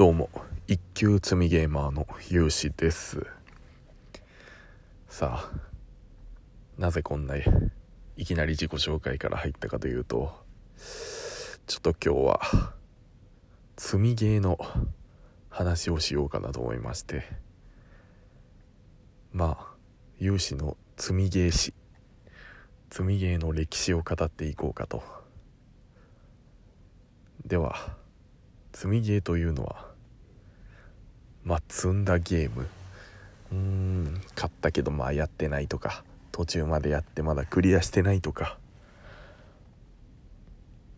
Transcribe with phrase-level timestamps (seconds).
[0.00, 0.30] どうも
[0.66, 3.26] 一級積みゲーマーの有志です。
[5.10, 5.60] さあ
[6.78, 7.44] なぜこんない
[8.24, 10.32] きなり自己紹介から入ったかというと
[11.66, 12.40] ちょっと今日は
[13.76, 14.58] 積みゲーの
[15.50, 17.24] 話をしようかなと思いまして。
[19.34, 19.74] まあ
[20.18, 21.74] 有志の積みゲー史。
[22.88, 25.02] 積みゲーの歴史を語っていこうかと。
[27.44, 27.76] では
[28.72, 29.89] 積みゲーというのは
[31.50, 32.68] まあ積んだゲーム。
[33.50, 36.04] うーん買ったけどまあやってないとか。
[36.30, 38.56] 途中までやってまだクリアしてないとか。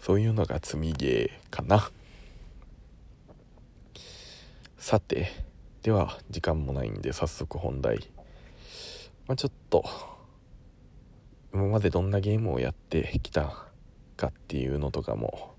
[0.00, 1.90] そういうのが積みゲーかな。
[4.78, 5.30] さて
[5.82, 8.08] では時間もないんで早速本題。
[9.26, 9.84] まあ、ちょっと
[11.52, 13.66] 今までどんなゲームをやってきた
[14.16, 15.54] かっていうのとかも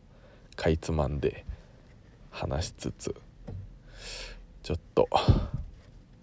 [0.56, 1.46] かいつまんで
[2.32, 3.16] 話しつつ。
[4.64, 5.08] ちょっと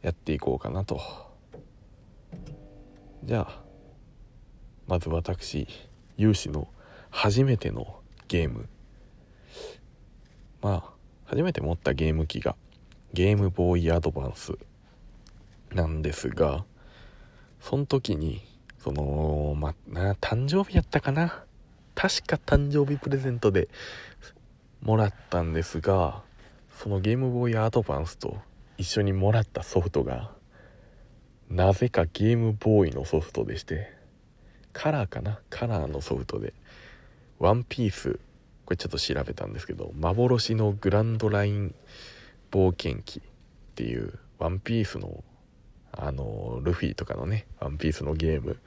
[0.02, 1.00] やっていこうかなと。
[3.24, 3.62] じゃあ
[4.86, 5.66] まず私
[6.16, 6.68] 有志の
[7.10, 8.68] 初めてのゲーム。
[10.62, 10.90] まあ
[11.24, 12.56] 初めて持ったゲーム機が
[13.12, 14.52] ゲームボーイアドバンス
[15.72, 16.64] なんですが
[17.60, 18.42] その時に
[18.78, 21.44] そのまな誕生日やったかな？
[21.94, 23.68] 確か誕生日プレゼントで
[24.82, 26.22] もらったんですが
[26.76, 28.36] そのゲームボーイアドバンスと
[28.78, 30.30] 一緒にもらったソフトが
[31.48, 33.92] なぜかゲームボーイのソフトでして
[34.72, 35.40] カラーかな？
[35.48, 36.52] カラーのソフトで。
[37.38, 38.20] ワンピース。
[38.66, 41.74] これちょっと調べたんですけど幻のグランドライン
[42.50, 43.22] 冒険記っ
[43.76, 45.22] ていうワンピースの
[45.92, 48.58] あのルフィとかのねワンピースのゲーム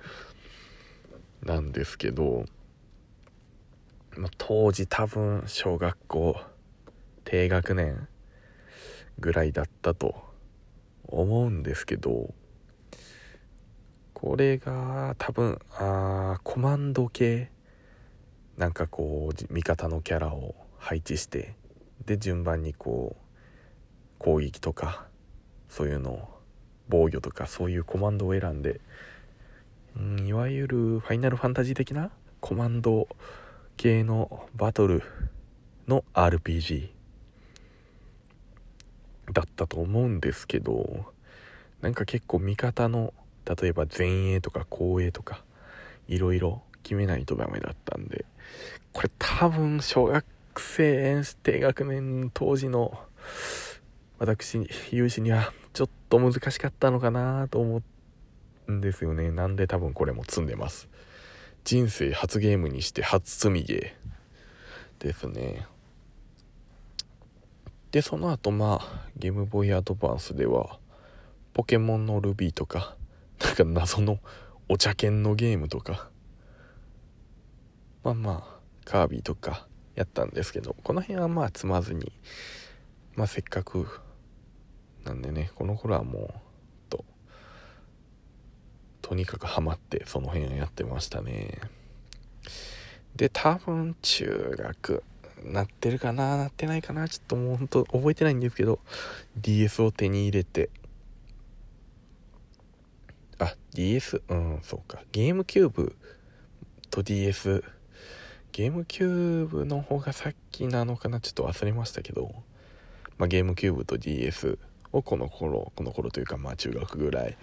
[1.43, 2.45] なんですけど、
[4.15, 6.41] まあ、当時多分小学校
[7.29, 8.07] 低学年
[9.19, 10.15] ぐらいだったと
[11.05, 12.33] 思うんですけど
[14.15, 17.51] これが多分あコマンド系。
[18.57, 21.55] なんかこう味方のキャラを配置して
[22.05, 23.23] で順番にこう
[24.17, 25.05] 攻撃とか
[25.69, 26.27] そういうのを
[26.89, 28.81] 防御とかそういうコマンドを選んで
[29.97, 32.09] んいわゆるファイナルファンタジー的な
[32.41, 33.07] コマンド
[33.77, 35.03] 系のバトル
[35.87, 36.98] の RPG
[39.31, 41.05] だったと思うんですけど
[41.81, 43.13] なんか結構味方の
[43.45, 45.43] 例えば前衛とか後衛とか
[46.07, 48.25] いろいろ決めないとダメだったんで
[48.93, 50.25] これ多分小学
[50.57, 52.99] 生低学年当時の
[54.17, 57.81] 私有志にはちょっと難しかったのかなと思
[58.67, 59.31] うんですよね。
[59.31, 60.89] なんで多分これも積んでます。
[61.63, 65.65] 人生初ゲームにして初積みゲーですね。
[67.91, 70.77] でその後まあゲームボーイアドバンスでは
[71.53, 72.95] ポケモンのルビーとか
[73.43, 74.19] なんか謎の
[74.67, 76.09] お茶犬のゲームとか
[78.03, 82.11] まあまあカービィとかやったんですけどこの辺はまあ積まずに
[83.15, 83.87] まあせっかく
[85.03, 86.33] なんでねこの頃はもう
[86.89, 87.03] と
[89.01, 91.57] とにかくハマってその辺をやってましたね。
[93.15, 95.03] で多分中学
[95.43, 98.79] なってるかななってないかなちょっともうほんと覚えてないんですけど
[99.37, 100.69] DS を手に入れて。
[103.39, 105.01] あ DS うんそうか。
[105.11, 105.95] ゲームキューブ
[106.89, 107.63] と DS
[108.51, 112.33] ゲームキューブの方がさっきなのかなちょっと忘れましたけど、
[113.17, 114.57] まあ、ゲームキューブと DS
[114.91, 117.37] をこの頃この頃というかまあ中学ぐらい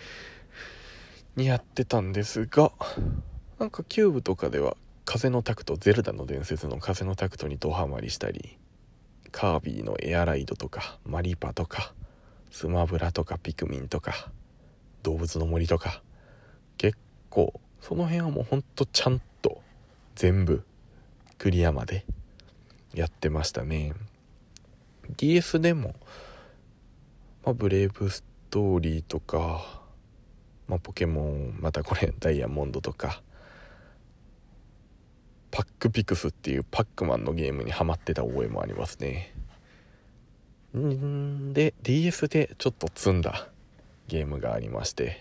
[1.36, 2.72] にやってたんですが
[3.58, 4.76] なんかキューブとかでは
[5.06, 8.59] 風のタクトゼルダの伝説の風のタクトにドハマりしたり
[9.33, 11.94] カービィのエアライドとかマリパとか
[12.50, 14.31] スマブラとかピクミンとか
[15.03, 16.03] 動物の森とか
[16.77, 16.99] 結
[17.31, 19.62] 構その辺はもうほんとちゃんと
[20.15, 20.62] 全部
[21.38, 22.05] クリアまで
[22.94, 23.94] やってましたね。
[25.17, 25.94] DS でも
[27.47, 29.64] まあ、ブレイブストーリーとか、
[30.67, 33.23] まあ、ポケモンまたこれダイヤモンドとか
[35.56, 39.35] パックピクスっていうパックマンのゲームにハマってた覚えもありますね。
[40.76, 43.49] んで DS でちょっと積んだ
[44.06, 45.19] ゲームがありまして。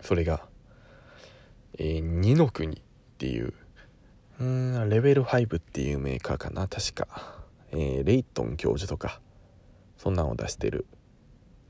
[0.00, 0.48] それが、
[1.78, 2.80] えー、二の国っ
[3.18, 3.54] ていう
[4.40, 7.06] うんレベル5っていうメーカーかな確か、
[7.70, 9.20] えー、レイトン教授とか
[9.96, 10.86] そんなんを出してる。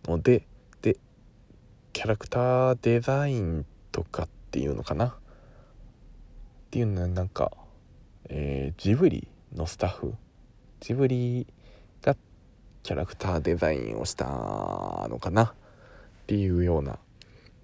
[0.04, 0.46] ので
[0.80, 0.96] で
[1.92, 5.18] キャラクターデザインとかっていうのかな。
[6.66, 7.52] っていうのはなんか、
[8.28, 10.14] えー、ジブリのスタッフ
[10.80, 11.46] ジブリ
[12.02, 12.16] が
[12.82, 14.26] キャラクターデザインをした
[15.08, 15.44] のかな？
[15.44, 15.52] っ
[16.26, 16.98] ていうような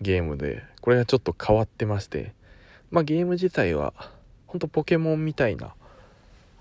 [0.01, 2.33] ゲームでこれがちょっと変わってまして
[2.93, 3.93] まあゲーム自体は
[4.47, 5.75] ほんとポケモンみたいな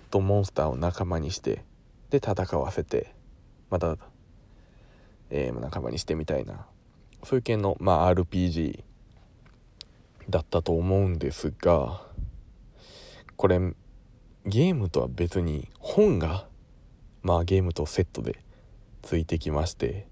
[0.09, 1.63] とモンスターを仲間にして
[2.09, 3.13] で戦わせて
[3.69, 3.97] また、
[5.29, 6.65] えー、仲間にしてみたいな
[7.23, 8.83] そういう系の、まあ、RPG
[10.29, 12.01] だったと思うんですが
[13.41, 13.59] これ
[14.45, 16.45] ゲームとは別に本が
[17.23, 18.43] まあゲームとセットで
[19.01, 20.05] ついてきまして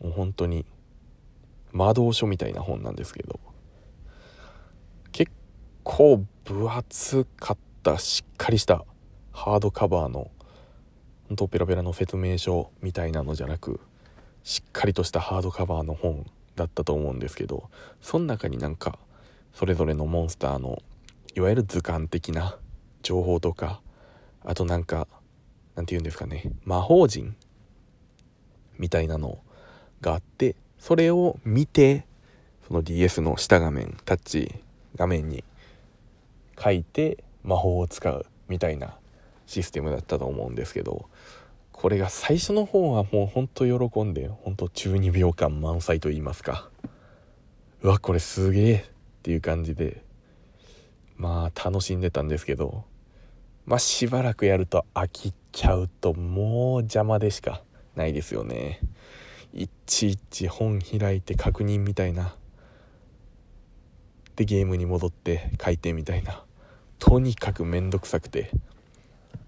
[0.00, 0.64] もう本当に
[1.72, 3.40] 魔導書みたいな本なんですけど
[5.10, 5.32] 結
[5.82, 8.84] 構分厚かったしっかりした
[9.32, 10.30] ハードカバーの
[11.26, 13.80] 本当ペラペラの説明書みたいなのじゃなく
[14.44, 17.70] しっかりとしたハードカバーの本だったと思うんですけど
[18.00, 19.00] その中になんか
[19.52, 20.80] それぞれのモンスターの
[21.34, 22.56] いわゆる図鑑的な
[23.02, 23.80] 情報とか
[24.44, 25.08] あとなんか
[25.74, 27.36] なんて言うんですかね魔法陣
[28.78, 29.38] みたいなの
[30.00, 32.06] があってそれを見て
[32.66, 34.54] その DS の下画面タッチ
[34.96, 35.42] 画面に
[36.62, 38.94] 書いて魔法を使うみたいな
[39.46, 41.08] システムだったと思うんですけど
[41.72, 46.68] これが最初の方はもうほんと喜んでほんと中二病感満載と言いますか
[47.82, 48.82] うわこれすげえっ
[49.24, 50.03] ていう感じで
[51.16, 52.84] まあ楽しんでたんですけど
[53.66, 57.62] まあしばらくやると飽きちゃうともう邪魔でしか
[57.96, 58.80] ないですよね。
[59.52, 62.34] いちいち本開いて確認みたいな。
[64.36, 66.44] でゲームに戻って書いてみたいな。
[66.98, 68.50] とにかくめんどくさくて。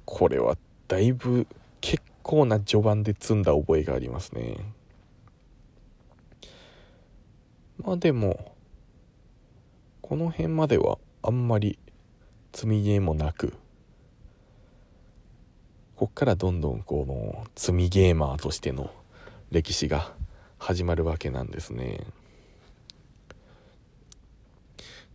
[0.05, 1.49] これはだいぶ
[1.81, 4.57] 結構な序盤で積んだ覚えがありますね。
[7.79, 8.55] まあでも
[10.01, 11.76] この辺まではあんまり
[12.55, 13.52] 積みゲーもなく
[15.96, 18.93] こっからどんどんこの積みゲーマーとしての
[19.50, 20.12] 歴史が
[20.56, 22.06] 始まるわけなんですね。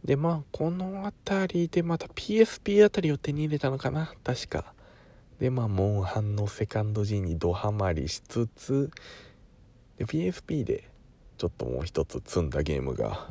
[0.03, 4.73] でまあこの辺りでまた PSP あたりを手に入れたのかな確か。
[5.39, 8.91] でまあモンハンのセカンド G にドハマりしつつ
[9.95, 10.89] で PSP で
[11.37, 13.29] ちょっともう一つ積んだゲームが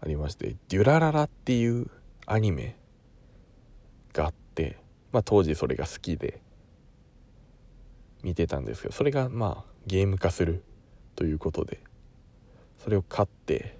[0.00, 1.90] ありまして「デュラララ」っていう
[2.26, 2.76] アニメ
[4.12, 4.78] があって
[5.12, 6.40] まあ当時それが好きで
[8.22, 10.62] 見てたんですけどそれがまあゲーム化する
[11.16, 11.80] ということで
[12.78, 13.78] それを買って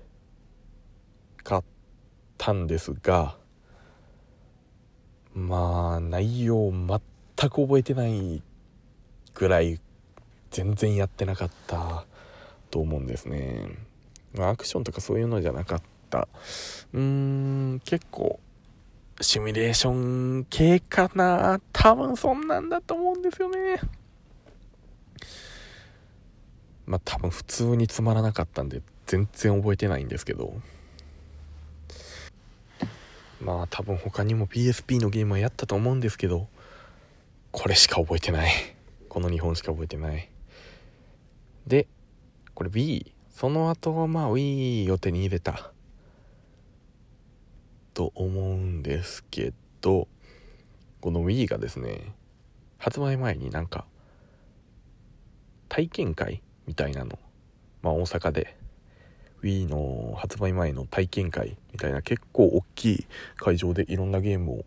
[1.44, 1.62] 買っ
[2.37, 3.37] たんですが
[5.35, 8.43] まあ内容全く覚えてない
[9.35, 9.81] ぐらい
[10.50, 12.06] 全然やってなかった
[12.70, 13.69] と思うんですね。
[14.38, 18.40] アクションとかそういうのじゃなかったうーん結構
[19.20, 21.60] シミュレーション系かな。
[21.72, 23.81] 多分そんなんだと思うんですよね。
[26.87, 30.55] まあ多分普通につまらなかったんで全然覚えてないんですけど。
[33.40, 36.49] まあ多分他にも PSP のゲームはやったと思うんですけど
[37.52, 38.52] これしか覚えてない。
[39.08, 40.28] この2本しか覚えてない。
[41.66, 41.87] で
[42.55, 45.72] これ Wii その後はまあ Wii を手に入れた。
[47.98, 50.06] と思うんですけど
[51.00, 52.14] この Wii がですね
[52.78, 53.86] 発売前になんか
[55.69, 57.19] 体験会みたいなの
[57.82, 58.56] まあ大阪で
[59.43, 64.64] Wii の発売前の体験会みたいな結構大きい会場でいろんなゲームを、まあ、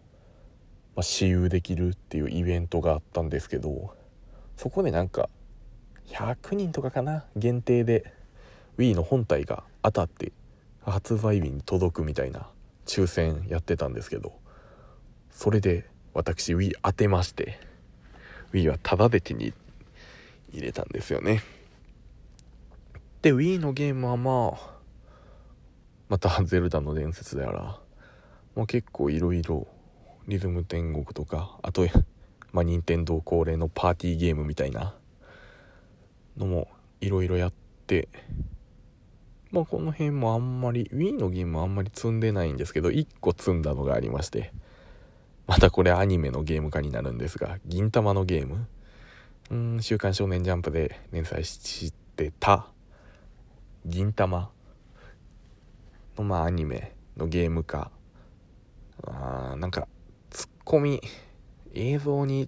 [1.01, 3.95] 私有できるっていうイベントがあったんですけど
[4.57, 5.29] そこでなんか
[6.07, 8.13] 100人とかかな限定で
[8.77, 10.33] Wii の本体が当たって
[10.83, 12.49] 発売日に届くみたいな
[12.85, 14.33] 抽選やってたんですけど
[15.29, 17.59] それで私 Wii 当てまして
[18.53, 19.53] Wii はタダで手に
[20.51, 21.41] 入れたんですよね。
[23.21, 24.71] で Wii のゲームはまあ
[26.09, 27.79] またゼルダの伝説であら、
[28.55, 29.67] まあ、結構いろいろ
[30.27, 31.87] リズム天国とかあと
[32.51, 34.93] まあ任天堂恒例のパーティーゲームみたいな
[36.35, 36.67] のも
[36.99, 37.53] いろいろやっ
[37.87, 38.09] て
[39.51, 44.53] まあこの辺もあんまり Wii のゲームはあんまり積んでないんですけど1個積んだのがありまして
[45.47, 48.67] またこれアニメのゲーム化になるんですが銀玉のゲーム。
[49.49, 52.67] うん「週刊少年ジャンプ」で連載してた
[53.85, 54.49] 銀玉
[56.17, 57.91] のまあアニメのゲーム化。
[59.03, 59.87] あーなんか
[60.29, 61.01] ツッコミ
[61.73, 62.47] 映像に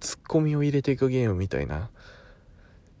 [0.00, 1.90] ツッコミを入れていくゲームみたいな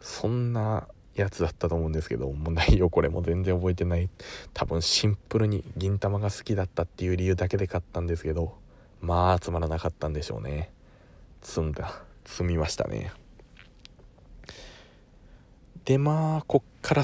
[0.00, 0.88] そんな
[1.20, 4.08] やつだったと思うんですけどもう内容これも全然覚えてない。
[4.54, 8.54] 多分シンプルに銀玉が好きだったっていう理由だけで買ったんですけど
[9.00, 10.70] まあつまらなかったんでしょうね。
[11.42, 12.02] 積んだ。
[12.24, 13.12] 積みましたね。
[15.84, 16.98] でまあこっから